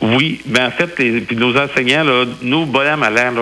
Oui, 0.00 0.40
mais 0.46 0.60
en 0.60 0.70
fait, 0.70 0.86
puis 0.86 1.36
nos 1.36 1.56
enseignants, 1.56 2.02
là, 2.02 2.24
nous, 2.40 2.66
bonhomme 2.66 3.02
à 3.02 3.10
l'air, 3.10 3.32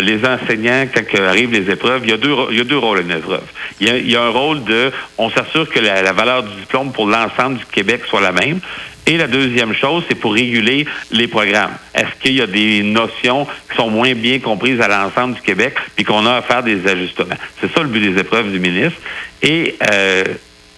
les 0.00 0.20
enseignants, 0.24 0.86
quand 0.94 1.20
arrivent 1.20 1.52
les 1.52 1.70
épreuves, 1.70 2.02
il 2.04 2.10
y 2.10 2.12
a 2.12 2.16
deux, 2.16 2.34
il 2.50 2.56
y 2.56 2.60
a 2.60 2.64
deux 2.64 2.78
rôles 2.78 2.98
à 2.98 3.00
une 3.02 3.10
épreuve. 3.10 3.42
Il 3.80 4.10
y 4.10 4.16
a, 4.16 4.22
un 4.22 4.30
rôle 4.30 4.64
de, 4.64 4.90
on 5.18 5.28
s'assure 5.28 5.68
que 5.68 5.80
la, 5.80 6.02
la 6.02 6.12
valeur 6.12 6.44
du 6.44 6.54
diplôme 6.60 6.92
pour 6.92 7.06
l'ensemble 7.06 7.58
du 7.58 7.66
Québec 7.66 8.02
soit 8.08 8.22
la 8.22 8.32
même. 8.32 8.60
Et 9.08 9.16
la 9.16 9.26
deuxième 9.26 9.72
chose, 9.72 10.04
c'est 10.06 10.14
pour 10.14 10.34
réguler 10.34 10.86
les 11.10 11.28
programmes. 11.28 11.72
Est-ce 11.94 12.20
qu'il 12.20 12.34
y 12.34 12.42
a 12.42 12.46
des 12.46 12.82
notions 12.82 13.46
qui 13.70 13.74
sont 13.74 13.88
moins 13.88 14.12
bien 14.14 14.38
comprises 14.38 14.82
à 14.82 14.88
l'ensemble 14.88 15.34
du 15.34 15.40
Québec, 15.40 15.76
puis 15.96 16.04
qu'on 16.04 16.26
a 16.26 16.34
à 16.34 16.42
faire 16.42 16.62
des 16.62 16.86
ajustements? 16.86 17.36
C'est 17.58 17.72
ça 17.72 17.80
le 17.80 17.88
but 17.88 18.00
des 18.00 18.20
épreuves 18.20 18.52
du 18.52 18.60
ministre. 18.60 19.00
Et 19.40 19.76
euh, 19.90 20.24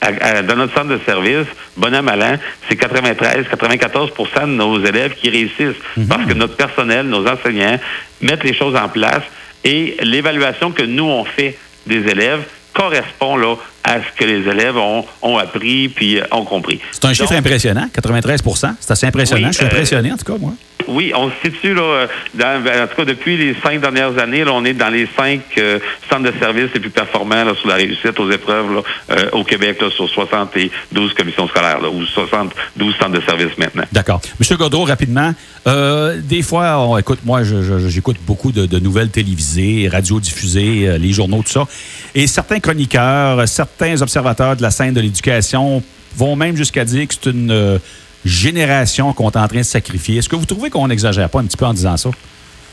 à- 0.00 0.06
à- 0.38 0.42
dans 0.42 0.56
notre 0.56 0.74
centre 0.74 0.88
de 0.88 1.00
service, 1.04 1.46
bon 1.76 1.94
an, 1.94 2.02
mal 2.02 2.22
an, 2.22 2.36
c'est 2.68 2.76
93, 2.76 3.46
94% 3.48 4.42
de 4.42 4.52
nos 4.52 4.82
élèves 4.84 5.14
qui 5.14 5.30
réussissent 5.30 5.76
parce 6.08 6.24
que 6.26 6.32
notre 6.34 6.56
personnel, 6.56 7.06
nos 7.06 7.26
enseignants 7.26 7.78
mettent 8.20 8.44
les 8.44 8.54
choses 8.54 8.76
en 8.76 8.88
place 8.88 9.22
et 9.64 9.96
l'évaluation 10.02 10.70
que 10.72 10.82
nous, 10.82 11.04
on 11.04 11.24
fait 11.24 11.58
des 11.86 12.06
élèves 12.08 12.42
correspond 12.72 13.36
là, 13.36 13.56
à 13.84 13.96
ce 13.96 14.16
que 14.18 14.24
les 14.24 14.48
élèves 14.48 14.76
ont, 14.76 15.04
ont 15.22 15.36
appris 15.38 15.88
puis 15.88 16.18
euh, 16.20 16.24
ont 16.30 16.44
compris. 16.44 16.80
C'est 16.92 17.04
un 17.04 17.12
chiffre 17.12 17.32
impressionnant, 17.32 17.88
93% 17.94 18.74
C'est 18.80 18.90
assez 18.92 19.06
impressionnant. 19.06 19.48
Oui, 19.48 19.52
je 19.52 19.56
suis 19.58 19.64
euh, 19.64 19.68
impressionné, 19.68 20.12
en 20.12 20.16
tout 20.16 20.32
cas, 20.32 20.38
moi. 20.38 20.52
Oui, 20.90 21.12
on 21.14 21.30
se 21.30 21.34
situe 21.50 21.74
là, 21.74 21.82
euh, 21.82 22.06
dans, 22.34 22.62
ben, 22.62 22.84
en 22.84 22.86
tout 22.86 22.96
cas 22.96 23.04
depuis 23.04 23.36
les 23.36 23.54
cinq 23.62 23.80
dernières 23.80 24.18
années, 24.18 24.44
on 24.46 24.64
est 24.64 24.74
dans 24.74 24.90
les 24.90 25.08
cinq 25.16 25.40
euh, 25.58 25.78
centres 26.10 26.30
de 26.30 26.38
services 26.38 26.70
les 26.74 26.80
plus 26.80 26.90
performants 26.90 27.54
sur 27.54 27.68
la 27.68 27.76
réussite 27.76 28.18
aux 28.18 28.30
épreuves 28.30 28.82
euh, 29.10 29.30
au 29.32 29.44
Québec 29.44 29.78
sur 29.94 30.08
72 30.08 31.14
commissions 31.14 31.48
scolaires 31.48 31.80
ou 31.92 32.04
72 32.04 32.94
centres 32.96 33.12
de 33.12 33.20
services 33.22 33.56
maintenant. 33.56 33.84
D'accord. 33.92 34.20
Monsieur 34.38 34.56
Godreau, 34.56 34.84
rapidement, 34.84 35.32
des 35.66 36.42
fois, 36.42 36.78
on, 36.78 36.98
écoute, 36.98 37.20
moi, 37.24 37.42
j'écoute 37.86 38.16
beaucoup 38.26 38.52
de, 38.52 38.66
de 38.66 38.78
nouvelles 38.78 39.10
télévisées, 39.10 39.88
radiodiffusées, 39.90 40.88
euh, 40.88 40.98
les 40.98 41.12
journaux, 41.12 41.42
tout 41.42 41.52
ça. 41.52 41.66
Et 42.14 42.26
certains 42.26 42.60
chroniqueurs, 42.60 43.46
certains 43.48 44.00
observateurs 44.02 44.56
de 44.56 44.62
la 44.62 44.70
scène 44.70 44.94
de 44.94 45.00
l'éducation 45.00 45.82
vont 46.16 46.36
même 46.36 46.56
jusqu'à 46.56 46.84
dire 46.84 47.06
que 47.06 47.14
c'est 47.14 47.30
une 47.30 47.78
génération 48.24 49.12
qu'on 49.12 49.30
est 49.30 49.36
en 49.36 49.48
train 49.48 49.58
de 49.58 49.62
sacrifier. 49.62 50.18
Est-ce 50.18 50.28
que 50.28 50.36
vous 50.36 50.46
trouvez 50.46 50.70
qu'on 50.70 50.88
n'exagère 50.88 51.28
pas 51.28 51.40
un 51.40 51.44
petit 51.44 51.56
peu 51.56 51.66
en 51.66 51.74
disant 51.74 51.96
ça? 51.96 52.10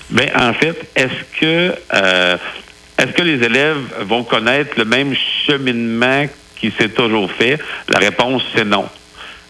Ben, 0.09 0.29
en 0.35 0.53
fait, 0.53 0.89
est-ce 0.95 1.39
que 1.39 1.75
euh, 1.93 2.37
est-ce 2.97 3.11
que 3.11 3.21
les 3.21 3.43
élèves 3.45 3.77
vont 4.01 4.23
connaître 4.23 4.71
le 4.77 4.85
même 4.85 5.13
cheminement 5.45 6.25
qui 6.55 6.71
s'est 6.71 6.89
toujours 6.89 7.31
fait? 7.31 7.59
La 7.89 7.99
réponse, 7.99 8.41
c'est 8.55 8.65
non. 8.65 8.85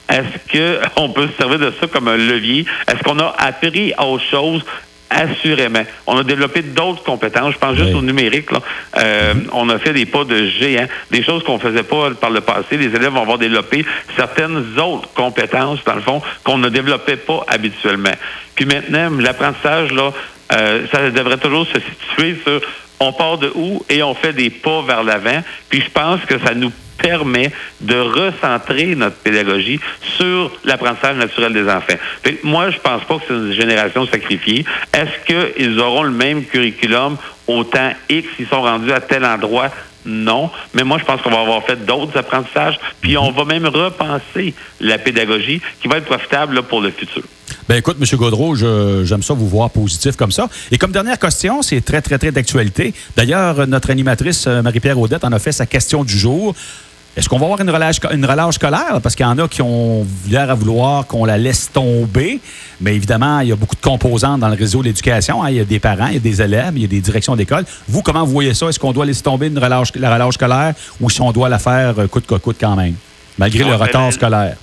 Est-ce 0.10 0.52
que 0.52 0.80
on 0.98 1.10
peut 1.10 1.28
se 1.28 1.38
servir 1.38 1.60
de 1.60 1.74
ça 1.80 1.88
comme 1.88 2.08
un 2.08 2.18
levier? 2.18 2.66
Est-ce 2.88 3.04
qu'on 3.04 3.20
a 3.20 3.36
appris 3.38 3.94
autre 3.98 4.24
chose? 4.24 4.64
Assurément. 5.10 5.84
On 6.06 6.18
a 6.18 6.24
développé 6.24 6.62
d'autres 6.62 7.04
compétences. 7.04 7.54
Je 7.54 7.58
pense 7.60 7.76
juste 7.76 7.90
Oui. 7.90 7.96
au 7.96 8.02
numérique. 8.02 8.52
Là. 8.52 8.60
Euh, 8.98 9.34
On 9.54 9.70
a 9.70 9.80
fait 9.80 9.94
des 9.94 10.06
pas 10.06 10.24
de 10.26 10.48
géant, 10.48 10.88
des 11.12 11.24
choses 11.24 11.44
qu'on 11.44 11.60
faisait 11.60 11.84
pas 11.84 12.12
par 12.12 12.30
le 12.30 12.42
passé. 12.42 12.78
Les 12.78 12.88
élèves 12.88 13.12
vont 13.14 13.22
avoir 13.22 13.38
développé 13.38 13.86
certaines 14.16 14.78
autres 14.80 15.10
compétences, 15.14 15.80
dans 15.86 15.96
le 15.96 16.02
fond, 16.02 16.22
qu'on 16.44 16.58
ne 16.58 16.70
développait 16.70 17.16
pas 17.18 17.46
habituellement. 17.48 18.12
Puis 18.56 18.66
maintenant, 18.66 19.10
l'apprentissage, 19.20 19.92
là, 19.92 20.12
euh, 20.54 20.86
ça 20.92 21.10
devrait 21.10 21.38
toujours 21.38 21.66
se 21.68 21.80
situer 21.80 22.38
sur 22.46 22.62
on 23.00 23.14
part 23.14 23.38
de 23.38 23.52
où 23.54 23.84
et 23.90 24.02
on 24.02 24.16
fait 24.16 24.34
des 24.34 24.50
pas 24.50 24.82
vers 24.82 25.04
l'avant. 25.04 25.44
Puis 25.70 25.82
je 25.82 25.90
pense 25.90 26.20
que 26.22 26.40
ça 26.40 26.54
nous 26.54 26.72
permet 26.98 27.52
de 27.82 27.96
recentrer 27.96 28.96
notre 28.96 29.18
pédagogie 29.18 29.80
sur 30.18 30.52
l'apprentissage 30.64 31.18
naturel 31.18 31.54
des 31.54 31.70
enfants. 31.70 31.98
Moi, 32.44 32.72
je 32.72 32.78
pense 32.80 33.04
pas 33.04 33.16
que 33.16 33.24
c'est 33.28 33.34
une 33.34 33.54
génération 33.54 34.06
sacrifiée. 34.08 34.66
Est-ce 34.94 35.26
qu'ils 35.56 35.80
auront 35.80 36.04
le 36.04 36.12
même 36.12 36.44
curriculum 36.46 37.18
au 37.48 37.64
temps 37.64 37.92
X, 38.10 38.28
ils 38.40 38.48
sont 38.48 38.62
rendus 38.62 38.92
à 38.92 39.00
tel 39.00 39.26
endroit? 39.26 39.70
Non. 40.06 40.50
Mais 40.74 40.84
moi, 40.84 40.98
je 40.98 41.04
pense 41.04 41.22
qu'on 41.22 41.30
va 41.30 41.42
avoir 41.42 41.64
fait 41.64 41.86
d'autres 41.86 42.18
apprentissages, 42.18 42.80
puis 43.02 43.18
on 43.18 43.32
va 43.32 43.44
même 43.44 43.66
repenser 43.66 44.54
la 44.80 44.98
pédagogie 44.98 45.62
qui 45.82 45.88
va 45.88 45.98
être 45.98 46.06
profitable 46.06 46.64
pour 46.64 46.82
le 46.82 46.92
futur. 46.92 47.24
Ben 47.68 47.76
écoute, 47.76 47.98
M. 48.00 48.18
Gaudreau, 48.18 48.56
j'aime 48.56 49.24
ça 49.24 49.34
vous 49.34 49.50
voir 49.50 49.70
positif 49.70 50.16
comme 50.16 50.32
ça. 50.32 50.48
Et 50.72 50.78
comme 50.78 50.92
dernière 50.94 51.20
question, 51.20 51.62
c'est 51.62 51.82
très, 51.82 52.02
très, 52.02 52.18
très 52.18 52.32
d'actualité. 52.32 52.94
D'ailleurs, 53.18 53.68
notre 53.68 53.90
animatrice 53.90 54.48
euh, 54.48 54.62
Marie-Pierre 54.62 54.98
Audette 54.98 55.26
en 55.26 55.34
a 55.34 55.40
fait 55.40 55.52
sa 55.52 55.66
question 55.66 56.06
du 56.06 56.18
jour. 56.18 56.56
Est-ce 57.18 57.28
qu'on 57.28 57.40
va 57.40 57.46
avoir 57.46 57.60
une 57.60 57.72
relâche, 57.72 57.98
une 58.14 58.26
relâche 58.26 58.54
scolaire? 58.56 59.00
Parce 59.02 59.16
qu'il 59.16 59.26
y 59.26 59.30
en 59.30 59.40
a 59.40 59.48
qui 59.48 59.64
ont 59.64 60.06
l'air 60.30 60.52
à 60.52 60.54
vouloir 60.54 61.08
qu'on 61.08 61.26
la 61.26 61.36
laisse 61.38 61.72
tomber. 61.72 62.40
Mais 62.80 62.96
évidemment, 62.96 63.40
il 63.40 63.48
y 63.50 63.52
a 63.52 63.56
beaucoup 63.56 63.76
de 63.76 63.82
composantes 63.82 64.40
dans 64.40 64.50
le 64.50 64.56
réseau 64.56 64.82
de 64.82 64.86
l'éducation. 64.86 65.42
hein. 65.44 65.50
Il 65.50 65.56
y 65.56 65.60
a 65.60 65.66
des 65.66 65.80
parents, 65.80 66.08
il 66.08 66.14
y 66.14 66.18
a 66.18 66.20
des 66.20 66.42
élèves, 66.44 66.74
il 66.76 66.84
y 66.84 66.86
a 66.86 66.88
des 66.88 67.02
directions 67.02 67.36
d'école. 67.36 67.66
Vous, 67.88 68.04
comment 68.04 68.24
vous 68.24 68.32
voyez 68.34 68.54
ça? 68.54 68.68
Est-ce 68.68 68.80
qu'on 68.80 68.92
doit 68.94 69.06
laisser 69.08 69.24
tomber 69.24 69.48
une 69.48 69.58
relâche, 69.58 69.90
la 69.96 70.14
relâche 70.14 70.36
scolaire 70.36 70.76
ou 71.02 71.10
si 71.10 71.20
on 71.22 71.32
doit 71.32 71.50
la 71.50 71.58
faire 71.58 71.96
euh, 71.98 72.06
coûte 72.08 72.28
que 72.28 72.36
coûte 72.36 72.58
quand 72.62 72.76
même, 72.76 72.94
malgré 73.40 73.64
Non, 73.64 73.72
le 73.72 73.76
retard 73.78 74.06
la- 74.06 74.12
scolaire? 74.12 74.56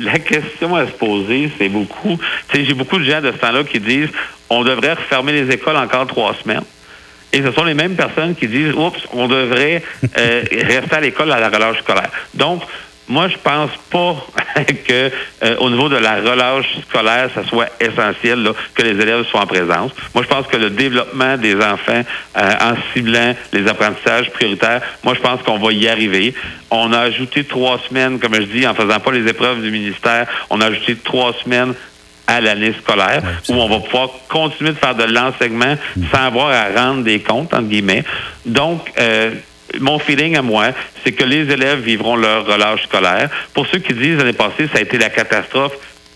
La 0.00 0.18
question 0.18 0.74
à 0.74 0.86
se 0.86 0.92
poser, 0.92 1.50
c'est 1.58 1.68
beaucoup. 1.68 2.18
Tu 2.48 2.56
sais, 2.58 2.64
j'ai 2.64 2.74
beaucoup 2.74 2.98
de 2.98 3.04
gens 3.04 3.20
de 3.20 3.30
ce 3.30 3.36
temps-là 3.38 3.62
qui 3.64 3.78
disent 3.78 4.08
on 4.48 4.64
devrait 4.64 4.94
refermer 4.94 5.32
les 5.32 5.52
écoles 5.54 5.76
encore 5.76 6.06
trois 6.08 6.34
semaines. 6.42 6.62
Et 7.32 7.42
ce 7.42 7.52
sont 7.52 7.64
les 7.64 7.74
mêmes 7.74 7.94
personnes 7.94 8.34
qui 8.34 8.48
disent 8.48 8.74
oups, 8.74 9.00
on 9.12 9.28
devrait 9.28 9.82
euh, 10.18 10.42
rester 10.52 10.94
à 10.94 11.00
l'école 11.00 11.30
à 11.32 11.40
la 11.40 11.48
relâche 11.48 11.78
scolaire. 11.78 12.10
Donc, 12.34 12.62
moi, 13.10 13.26
je 13.26 13.36
pense 13.38 13.70
pas 13.90 14.24
que 14.86 15.10
euh, 15.42 15.56
au 15.58 15.68
niveau 15.68 15.88
de 15.88 15.96
la 15.96 16.16
relâche 16.16 16.78
scolaire, 16.88 17.28
ça 17.34 17.44
soit 17.44 17.68
essentiel 17.80 18.40
là, 18.44 18.52
que 18.72 18.82
les 18.82 19.02
élèves 19.02 19.24
soient 19.26 19.40
en 19.40 19.46
présence. 19.46 19.90
Moi, 20.14 20.22
je 20.22 20.28
pense 20.28 20.46
que 20.46 20.56
le 20.56 20.70
développement 20.70 21.36
des 21.36 21.56
enfants 21.56 22.02
euh, 22.38 22.52
en 22.60 22.74
ciblant 22.92 23.34
les 23.52 23.66
apprentissages 23.66 24.30
prioritaires, 24.30 24.80
moi, 25.02 25.14
je 25.14 25.20
pense 25.20 25.42
qu'on 25.42 25.58
va 25.58 25.72
y 25.72 25.88
arriver. 25.88 26.34
On 26.70 26.92
a 26.92 27.00
ajouté 27.00 27.42
trois 27.42 27.80
semaines, 27.88 28.20
comme 28.20 28.34
je 28.34 28.42
dis, 28.42 28.64
en 28.64 28.74
faisant 28.74 29.00
pas 29.00 29.10
les 29.10 29.28
épreuves 29.28 29.60
du 29.60 29.72
ministère, 29.72 30.28
on 30.48 30.60
a 30.60 30.66
ajouté 30.66 30.94
trois 30.94 31.32
semaines 31.42 31.74
à 32.30 32.40
l'année 32.40 32.72
scolaire, 32.80 33.22
où 33.48 33.54
on 33.54 33.68
va 33.68 33.80
pouvoir 33.80 34.10
continuer 34.28 34.70
de 34.70 34.78
faire 34.78 34.94
de 34.94 35.02
l'enseignement 35.02 35.76
sans 36.12 36.26
avoir 36.26 36.50
à 36.50 36.80
rendre 36.80 37.02
des 37.02 37.18
comptes, 37.20 37.52
entre 37.52 37.66
guillemets. 37.66 38.04
Donc, 38.46 38.92
euh, 39.00 39.32
mon 39.80 39.98
feeling 39.98 40.36
à 40.36 40.42
moi, 40.42 40.68
c'est 41.02 41.12
que 41.12 41.24
les 41.24 41.50
élèves 41.50 41.80
vivront 41.80 42.14
leur 42.14 42.46
relâche 42.46 42.84
scolaire. 42.84 43.28
Pour 43.52 43.66
ceux 43.66 43.78
qui 43.78 43.94
disent 43.94 44.18
l'année 44.18 44.32
passée, 44.32 44.68
ça 44.72 44.78
a 44.78 44.82
été 44.82 44.96
la 44.96 45.10
catastrophe, 45.10 45.72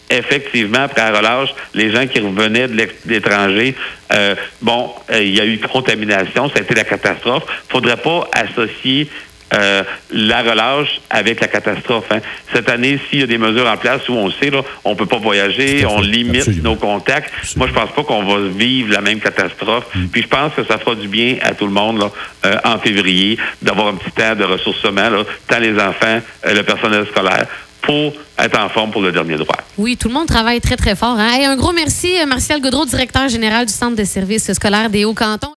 effectivement, 0.08 0.82
après 0.84 1.10
la 1.10 1.18
relâche, 1.18 1.50
les 1.74 1.90
gens 1.90 2.06
qui 2.06 2.20
revenaient 2.20 2.68
de 2.68 2.88
l'étranger, 3.06 3.74
euh, 4.12 4.36
bon, 4.62 4.90
euh, 5.10 5.20
il 5.20 5.34
y 5.34 5.40
a 5.40 5.44
eu 5.44 5.58
contamination, 5.58 6.48
ça 6.48 6.58
a 6.58 6.62
été 6.62 6.74
la 6.74 6.84
catastrophe. 6.84 7.44
faudrait 7.68 7.96
pas 7.96 8.28
associer 8.32 9.08
euh, 9.54 9.82
la 10.10 10.42
relâche 10.42 11.00
avec 11.10 11.40
la 11.40 11.48
catastrophe. 11.48 12.04
hein. 12.10 12.18
Cette 12.52 12.68
année, 12.68 12.98
s'il 13.08 13.20
y 13.20 13.22
a 13.22 13.26
des 13.26 13.38
mesures 13.38 13.66
en 13.68 13.76
place 13.76 14.08
où 14.08 14.12
on 14.12 14.30
sait, 14.30 14.50
là, 14.50 14.62
on 14.84 14.94
peut 14.96 15.06
pas 15.06 15.18
voyager, 15.18 15.84
on 15.86 16.00
limite 16.00 16.36
Absolument. 16.42 16.70
nos 16.70 16.76
contacts. 16.76 17.30
Moi, 17.56 17.66
je 17.68 17.72
pense 17.72 17.90
pas 17.92 18.02
qu'on 18.04 18.24
va 18.24 18.48
vivre 18.48 18.92
la 18.92 19.00
même 19.00 19.20
catastrophe. 19.20 19.84
Mm. 19.94 20.06
Puis 20.08 20.22
je 20.22 20.28
pense 20.28 20.52
que 20.54 20.64
ça 20.64 20.78
fera 20.78 20.94
du 20.94 21.08
bien 21.08 21.36
à 21.42 21.54
tout 21.54 21.66
le 21.66 21.72
monde 21.72 21.98
là, 22.00 22.10
euh, 22.46 22.56
en 22.64 22.78
février 22.78 23.38
d'avoir 23.62 23.88
un 23.88 23.94
petit 23.94 24.10
temps 24.10 24.34
de 24.34 24.44
ressourcement, 24.44 25.08
là, 25.10 25.24
tant 25.48 25.58
les 25.58 25.74
enfants, 25.78 26.20
euh, 26.46 26.54
le 26.54 26.62
personnel 26.62 27.06
scolaire, 27.10 27.46
pour 27.82 28.14
être 28.38 28.58
en 28.58 28.68
forme 28.70 28.90
pour 28.90 29.02
le 29.02 29.12
dernier 29.12 29.36
droit. 29.36 29.58
Oui, 29.76 29.96
tout 29.98 30.08
le 30.08 30.14
monde 30.14 30.26
travaille 30.26 30.60
très, 30.60 30.76
très 30.76 30.96
fort. 30.96 31.16
hein. 31.18 31.28
Hey, 31.34 31.44
un 31.44 31.54
gros 31.56 31.72
merci, 31.72 32.18
euh, 32.18 32.24
Martial 32.24 32.60
Godreau, 32.62 32.86
directeur 32.86 33.28
général 33.28 33.66
du 33.66 33.72
Centre 33.72 33.94
de 33.96 34.04
services 34.04 34.50
scolaires 34.54 34.88
des 34.88 35.04
Hauts-Cantons. 35.04 35.52